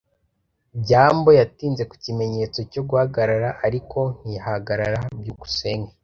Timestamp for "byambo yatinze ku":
0.81-1.95